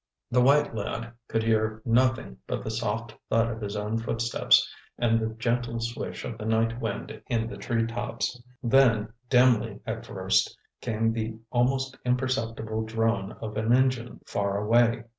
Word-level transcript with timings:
The 0.31 0.41
white 0.41 0.73
lad 0.73 1.13
could 1.27 1.43
hear 1.43 1.79
nothing 1.85 2.37
but 2.47 2.63
the 2.63 2.71
soft 2.71 3.15
thud 3.29 3.51
of 3.51 3.61
his 3.61 3.75
own 3.75 3.99
footsteps 3.99 4.67
and 4.97 5.19
the 5.19 5.35
gentle 5.35 5.79
swish 5.79 6.25
of 6.25 6.39
the 6.39 6.45
night 6.45 6.81
wind 6.81 7.21
in 7.27 7.47
the 7.47 7.55
treetops. 7.55 8.41
Then, 8.63 9.13
dimly 9.29 9.79
at 9.85 10.03
first, 10.03 10.57
came 10.81 11.13
the 11.13 11.37
almost 11.51 11.99
imperceptible 12.03 12.81
drone 12.83 13.33
of 13.33 13.57
an 13.57 13.73
engine 13.73 14.21
far 14.25 14.57
away. 14.57 15.03